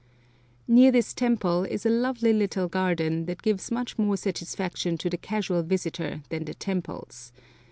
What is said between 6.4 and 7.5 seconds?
the temples.